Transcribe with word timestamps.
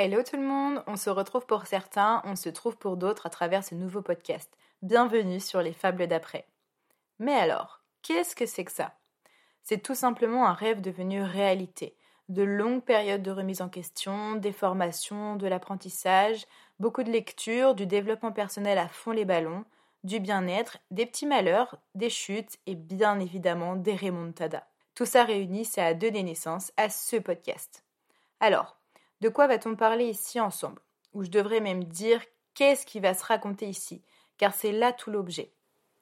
Hello 0.00 0.22
tout 0.22 0.36
le 0.36 0.46
monde, 0.46 0.84
on 0.86 0.94
se 0.94 1.10
retrouve 1.10 1.44
pour 1.44 1.66
certains, 1.66 2.22
on 2.24 2.36
se 2.36 2.48
trouve 2.48 2.76
pour 2.76 2.96
d'autres 2.96 3.26
à 3.26 3.30
travers 3.30 3.64
ce 3.64 3.74
nouveau 3.74 4.00
podcast. 4.00 4.48
Bienvenue 4.80 5.40
sur 5.40 5.60
les 5.60 5.72
fables 5.72 6.06
d'après. 6.06 6.46
Mais 7.18 7.34
alors, 7.34 7.82
qu'est-ce 8.02 8.36
que 8.36 8.46
c'est 8.46 8.64
que 8.64 8.70
ça? 8.70 8.94
C'est 9.64 9.82
tout 9.82 9.96
simplement 9.96 10.46
un 10.46 10.52
rêve 10.52 10.80
devenu 10.80 11.20
réalité. 11.24 11.96
De 12.28 12.44
longues 12.44 12.84
périodes 12.84 13.24
de 13.24 13.32
remise 13.32 13.60
en 13.60 13.68
question, 13.68 14.36
des 14.36 14.52
formations, 14.52 15.34
de 15.34 15.48
l'apprentissage, 15.48 16.46
beaucoup 16.78 17.02
de 17.02 17.10
lectures, 17.10 17.74
du 17.74 17.88
développement 17.88 18.30
personnel 18.30 18.78
à 18.78 18.86
fond 18.86 19.10
les 19.10 19.24
ballons, 19.24 19.64
du 20.04 20.20
bien-être, 20.20 20.78
des 20.92 21.06
petits 21.06 21.26
malheurs, 21.26 21.76
des 21.96 22.08
chutes 22.08 22.58
et 22.66 22.76
bien 22.76 23.18
évidemment 23.18 23.74
des 23.74 23.96
remontadas. 23.96 24.62
Tout 24.94 25.06
ça 25.06 25.24
réuni, 25.24 25.68
à 25.76 25.92
deux 25.92 26.12
des 26.12 26.22
naissances, 26.22 26.70
à 26.76 26.88
ce 26.88 27.16
podcast. 27.16 27.82
Alors, 28.38 28.77
de 29.20 29.28
quoi 29.28 29.46
va-t-on 29.46 29.74
parler 29.74 30.06
ici 30.06 30.40
ensemble? 30.40 30.80
Ou 31.12 31.24
je 31.24 31.30
devrais 31.30 31.60
même 31.60 31.84
dire 31.84 32.22
qu'est-ce 32.54 32.86
qui 32.86 33.00
va 33.00 33.14
se 33.14 33.24
raconter 33.24 33.66
ici? 33.66 34.02
Car 34.36 34.54
c'est 34.54 34.72
là 34.72 34.92
tout 34.92 35.10
l'objet. 35.10 35.52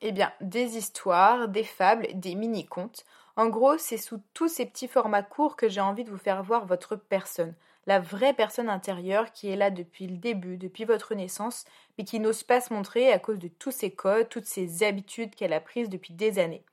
Eh 0.00 0.12
bien, 0.12 0.32
des 0.40 0.76
histoires, 0.76 1.48
des 1.48 1.64
fables, 1.64 2.06
des 2.14 2.34
mini-contes. 2.34 3.04
En 3.36 3.48
gros, 3.48 3.78
c'est 3.78 3.96
sous 3.96 4.20
tous 4.34 4.48
ces 4.48 4.66
petits 4.66 4.88
formats 4.88 5.22
courts 5.22 5.56
que 5.56 5.68
j'ai 5.68 5.80
envie 5.80 6.04
de 6.04 6.10
vous 6.10 6.18
faire 6.18 6.42
voir 6.42 6.66
votre 6.66 6.96
personne, 6.96 7.54
la 7.86 7.98
vraie 7.98 8.34
personne 8.34 8.68
intérieure 8.68 9.32
qui 9.32 9.48
est 9.48 9.56
là 9.56 9.70
depuis 9.70 10.06
le 10.06 10.18
début, 10.18 10.58
depuis 10.58 10.84
votre 10.84 11.14
naissance, 11.14 11.64
mais 11.96 12.04
qui 12.04 12.20
n'ose 12.20 12.42
pas 12.42 12.60
se 12.60 12.74
montrer 12.74 13.10
à 13.12 13.18
cause 13.18 13.38
de 13.38 13.48
tous 13.48 13.70
ces 13.70 13.90
codes, 13.90 14.28
toutes 14.28 14.44
ces 14.44 14.82
habitudes 14.82 15.34
qu'elle 15.34 15.54
a 15.54 15.60
prises 15.60 15.88
depuis 15.88 16.12
des 16.12 16.38
années. 16.38 16.64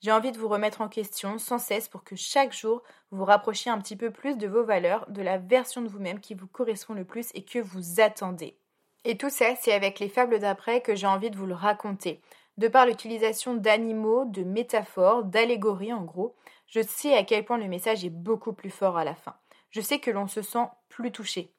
J'ai 0.00 0.12
envie 0.12 0.32
de 0.32 0.38
vous 0.38 0.48
remettre 0.48 0.82
en 0.82 0.88
question 0.88 1.38
sans 1.38 1.58
cesse 1.58 1.88
pour 1.88 2.04
que 2.04 2.16
chaque 2.16 2.52
jour 2.52 2.82
vous 3.10 3.18
vous 3.18 3.24
rapprochiez 3.24 3.70
un 3.70 3.78
petit 3.78 3.96
peu 3.96 4.10
plus 4.10 4.36
de 4.36 4.46
vos 4.46 4.64
valeurs, 4.64 5.10
de 5.10 5.22
la 5.22 5.38
version 5.38 5.80
de 5.80 5.88
vous-même 5.88 6.20
qui 6.20 6.34
vous 6.34 6.46
correspond 6.46 6.94
le 6.94 7.04
plus 7.04 7.30
et 7.34 7.44
que 7.44 7.58
vous 7.58 8.00
attendez. 8.00 8.58
Et 9.04 9.16
tout 9.16 9.30
ça, 9.30 9.54
c'est 9.56 9.72
avec 9.72 10.00
les 10.00 10.08
fables 10.08 10.38
d'après 10.38 10.80
que 10.80 10.94
j'ai 10.94 11.06
envie 11.06 11.30
de 11.30 11.36
vous 11.36 11.46
le 11.46 11.54
raconter. 11.54 12.20
De 12.56 12.68
par 12.68 12.86
l'utilisation 12.86 13.54
d'animaux, 13.54 14.24
de 14.26 14.42
métaphores, 14.42 15.24
d'allégories 15.24 15.92
en 15.92 16.02
gros, 16.02 16.34
je 16.66 16.80
sais 16.82 17.14
à 17.16 17.24
quel 17.24 17.44
point 17.44 17.58
le 17.58 17.68
message 17.68 18.04
est 18.04 18.10
beaucoup 18.10 18.52
plus 18.52 18.70
fort 18.70 18.96
à 18.96 19.04
la 19.04 19.14
fin. 19.14 19.36
Je 19.70 19.80
sais 19.80 20.00
que 20.00 20.10
l'on 20.10 20.28
se 20.28 20.42
sent 20.42 20.66
plus 20.88 21.12
touché. 21.12 21.53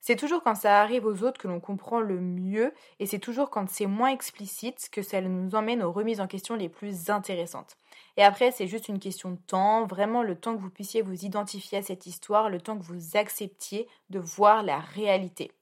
C'est 0.00 0.16
toujours 0.16 0.42
quand 0.42 0.54
ça 0.54 0.80
arrive 0.80 1.06
aux 1.06 1.22
autres 1.24 1.40
que 1.40 1.48
l'on 1.48 1.60
comprend 1.60 2.00
le 2.00 2.20
mieux, 2.20 2.72
et 2.98 3.06
c'est 3.06 3.18
toujours 3.18 3.50
quand 3.50 3.68
c'est 3.68 3.86
moins 3.86 4.10
explicite 4.10 4.88
que 4.92 5.02
ça 5.02 5.20
nous 5.20 5.54
emmène 5.54 5.82
aux 5.82 5.92
remises 5.92 6.20
en 6.20 6.26
question 6.26 6.54
les 6.54 6.68
plus 6.68 7.10
intéressantes. 7.10 7.76
Et 8.16 8.22
après, 8.22 8.50
c'est 8.50 8.68
juste 8.68 8.88
une 8.88 9.00
question 9.00 9.32
de 9.32 9.40
temps, 9.46 9.86
vraiment 9.86 10.22
le 10.22 10.36
temps 10.36 10.56
que 10.56 10.62
vous 10.62 10.70
puissiez 10.70 11.02
vous 11.02 11.24
identifier 11.24 11.78
à 11.78 11.82
cette 11.82 12.06
histoire, 12.06 12.48
le 12.48 12.60
temps 12.60 12.78
que 12.78 12.84
vous 12.84 13.16
acceptiez 13.16 13.88
de 14.10 14.18
voir 14.18 14.62
la 14.62 14.78
réalité. 14.78 15.52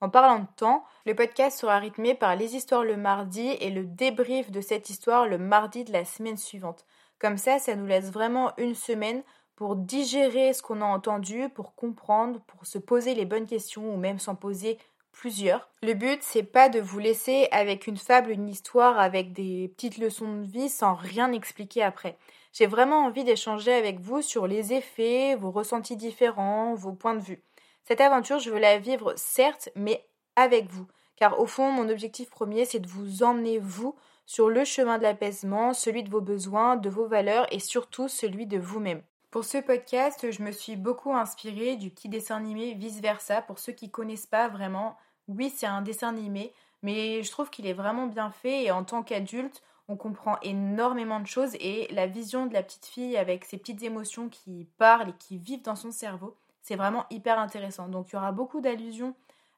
En 0.00 0.10
parlant 0.10 0.38
de 0.38 0.46
temps, 0.56 0.84
le 1.06 1.14
podcast 1.14 1.58
sera 1.58 1.78
rythmé 1.78 2.14
par 2.14 2.36
les 2.36 2.54
histoires 2.54 2.84
le 2.84 2.96
mardi 2.96 3.48
et 3.60 3.70
le 3.70 3.84
débrief 3.84 4.50
de 4.50 4.60
cette 4.60 4.90
histoire 4.90 5.26
le 5.26 5.38
mardi 5.38 5.82
de 5.82 5.92
la 5.92 6.04
semaine 6.04 6.36
suivante. 6.36 6.86
Comme 7.18 7.36
ça, 7.36 7.58
ça 7.58 7.74
nous 7.74 7.86
laisse 7.86 8.12
vraiment 8.12 8.52
une 8.58 8.76
semaine 8.76 9.24
pour 9.58 9.74
digérer 9.74 10.52
ce 10.52 10.62
qu'on 10.62 10.82
a 10.82 10.84
entendu, 10.84 11.48
pour 11.48 11.74
comprendre, 11.74 12.38
pour 12.46 12.64
se 12.64 12.78
poser 12.78 13.16
les 13.16 13.24
bonnes 13.24 13.48
questions 13.48 13.92
ou 13.92 13.96
même 13.96 14.20
s'en 14.20 14.36
poser 14.36 14.78
plusieurs. 15.10 15.68
Le 15.82 15.94
but, 15.94 16.22
c'est 16.22 16.44
pas 16.44 16.68
de 16.68 16.78
vous 16.78 17.00
laisser 17.00 17.48
avec 17.50 17.88
une 17.88 17.96
fable, 17.96 18.30
une 18.30 18.48
histoire, 18.48 19.00
avec 19.00 19.32
des 19.32 19.66
petites 19.74 19.98
leçons 19.98 20.32
de 20.32 20.46
vie 20.46 20.68
sans 20.68 20.94
rien 20.94 21.32
expliquer 21.32 21.82
après. 21.82 22.16
J'ai 22.52 22.68
vraiment 22.68 23.04
envie 23.04 23.24
d'échanger 23.24 23.72
avec 23.72 23.98
vous 23.98 24.22
sur 24.22 24.46
les 24.46 24.74
effets, 24.74 25.34
vos 25.34 25.50
ressentis 25.50 25.96
différents, 25.96 26.74
vos 26.74 26.92
points 26.92 27.16
de 27.16 27.24
vue. 27.24 27.42
Cette 27.82 28.00
aventure, 28.00 28.38
je 28.38 28.50
veux 28.50 28.60
la 28.60 28.78
vivre 28.78 29.14
certes, 29.16 29.70
mais 29.74 30.06
avec 30.36 30.70
vous. 30.70 30.86
Car 31.16 31.40
au 31.40 31.46
fond, 31.46 31.72
mon 31.72 31.88
objectif 31.88 32.30
premier, 32.30 32.64
c'est 32.64 32.78
de 32.78 32.86
vous 32.86 33.24
emmener, 33.24 33.58
vous, 33.58 33.96
sur 34.24 34.50
le 34.50 34.64
chemin 34.64 34.98
de 34.98 35.02
l'apaisement, 35.02 35.74
celui 35.74 36.04
de 36.04 36.10
vos 36.10 36.20
besoins, 36.20 36.76
de 36.76 36.88
vos 36.88 37.08
valeurs 37.08 37.52
et 37.52 37.58
surtout 37.58 38.06
celui 38.06 38.46
de 38.46 38.58
vous-même. 38.58 39.02
Pour 39.30 39.44
ce 39.44 39.58
podcast, 39.58 40.30
je 40.30 40.42
me 40.42 40.52
suis 40.52 40.76
beaucoup 40.76 41.14
inspirée 41.14 41.76
du 41.76 41.90
petit 41.90 42.08
dessin 42.08 42.36
animé 42.36 42.72
Vice 42.72 43.02
Versa. 43.02 43.42
Pour 43.42 43.58
ceux 43.58 43.74
qui 43.74 43.90
connaissent 43.90 44.26
pas 44.26 44.48
vraiment, 44.48 44.96
oui, 45.28 45.52
c'est 45.54 45.66
un 45.66 45.82
dessin 45.82 46.08
animé, 46.08 46.54
mais 46.82 47.22
je 47.22 47.30
trouve 47.30 47.50
qu'il 47.50 47.66
est 47.66 47.74
vraiment 47.74 48.06
bien 48.06 48.30
fait 48.30 48.64
et 48.64 48.70
en 48.70 48.84
tant 48.84 49.02
qu'adulte, 49.02 49.62
on 49.88 49.96
comprend 49.96 50.38
énormément 50.40 51.20
de 51.20 51.26
choses 51.26 51.54
et 51.60 51.88
la 51.90 52.06
vision 52.06 52.46
de 52.46 52.54
la 52.54 52.62
petite 52.62 52.86
fille 52.86 53.18
avec 53.18 53.44
ses 53.44 53.58
petites 53.58 53.82
émotions 53.82 54.30
qui 54.30 54.66
parlent 54.78 55.10
et 55.10 55.16
qui 55.18 55.36
vivent 55.36 55.62
dans 55.62 55.76
son 55.76 55.90
cerveau, 55.90 56.34
c'est 56.62 56.76
vraiment 56.76 57.04
hyper 57.10 57.38
intéressant. 57.38 57.88
Donc 57.88 58.08
il 58.08 58.14
y 58.14 58.16
aura 58.16 58.32
beaucoup 58.32 58.62
d'allusions 58.62 59.14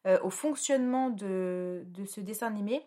euh, 0.09 0.19
au 0.25 0.31
fonctionnement 0.31 1.11
de 1.11 1.85
ce 2.07 2.21
dessin 2.21 2.49
animé. 2.49 2.85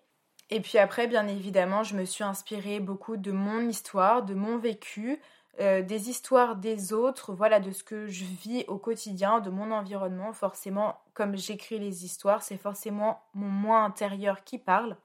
Et 0.50 0.59
puis 0.59 0.77
après, 0.77 1.07
bien 1.07 1.27
évidemment, 1.27 1.83
je 1.83 1.95
me 1.95 2.03
suis 2.03 2.23
inspirée 2.23 2.79
beaucoup 2.79 3.15
de 3.15 3.31
mon 3.31 3.61
histoire, 3.69 4.23
de 4.23 4.33
mon 4.33 4.57
vécu, 4.57 5.19
euh, 5.59 5.84
des 5.84 6.09
histoires 6.09 6.56
des 6.56 6.94
autres, 6.94 7.31
voilà, 7.34 7.59
de 7.59 7.72
ce 7.72 7.84
que 7.84 8.08
je 8.08 8.25
vis 8.25 8.66
au 8.68 8.78
quotidien, 8.78 9.40
de 9.40 9.52
mon 9.52 9.72
environnement. 9.72 10.34
Forcément, 10.34 11.00
comme 11.14 11.38
j'écris 11.38 11.78
les 11.78 12.06
histoires, 12.06 12.41
c'est 12.41 12.58
forcément 12.58 13.22
mon 13.36 13.50
moi 13.50 13.80
intérieur 13.80 14.44
qui 14.44 14.58
parle. 14.58 14.97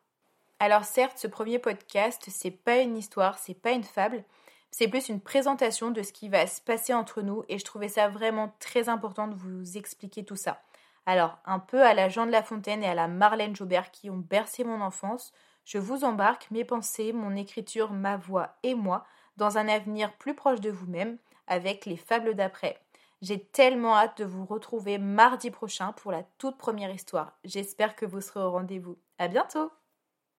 Alors 0.58 0.84
certes, 0.84 1.18
ce 1.18 1.26
premier 1.26 1.58
podcast, 1.58 2.24
c'est 2.28 2.50
pas 2.50 2.78
une 2.78 2.96
histoire, 2.96 3.38
c'est 3.38 3.54
pas 3.54 3.72
une 3.72 3.84
fable, 3.84 4.24
c'est 4.70 4.88
plus 4.88 5.08
une 5.08 5.20
présentation 5.20 5.90
de 5.90 6.02
ce 6.02 6.12
qui 6.12 6.28
va 6.28 6.46
se 6.46 6.60
passer 6.60 6.92
entre 6.94 7.22
nous 7.22 7.44
et 7.48 7.58
je 7.58 7.64
trouvais 7.64 7.88
ça 7.88 8.08
vraiment 8.08 8.52
très 8.58 8.88
important 8.88 9.28
de 9.28 9.34
vous 9.34 9.76
expliquer 9.76 10.24
tout 10.24 10.36
ça. 10.36 10.60
Alors, 11.06 11.38
un 11.46 11.58
peu 11.58 11.82
à 11.82 11.94
la 11.94 12.08
Jean 12.08 12.26
de 12.26 12.32
La 12.32 12.42
Fontaine 12.42 12.82
et 12.82 12.88
à 12.88 12.94
la 12.94 13.06
Marlène 13.06 13.54
Jobert 13.54 13.90
qui 13.90 14.10
ont 14.10 14.16
bercé 14.16 14.64
mon 14.64 14.80
enfance, 14.80 15.32
je 15.64 15.78
vous 15.78 16.04
embarque 16.04 16.50
mes 16.50 16.64
pensées, 16.64 17.12
mon 17.12 17.36
écriture, 17.36 17.92
ma 17.92 18.16
voix 18.16 18.56
et 18.62 18.74
moi 18.74 19.04
dans 19.38 19.56
un 19.56 19.68
avenir 19.68 20.12
plus 20.14 20.34
proche 20.34 20.60
de 20.60 20.70
vous-même 20.70 21.16
avec 21.46 21.86
les 21.86 21.96
fables 21.96 22.34
d'après. 22.34 22.78
J'ai 23.22 23.42
tellement 23.42 23.96
hâte 23.96 24.18
de 24.18 24.24
vous 24.24 24.44
retrouver 24.44 24.98
mardi 24.98 25.50
prochain 25.50 25.92
pour 25.92 26.12
la 26.12 26.24
toute 26.38 26.58
première 26.58 26.90
histoire. 26.90 27.38
J'espère 27.44 27.96
que 27.96 28.04
vous 28.04 28.20
serez 28.20 28.40
au 28.40 28.50
rendez-vous. 28.50 28.98
À 29.18 29.28
bientôt! 29.28 29.77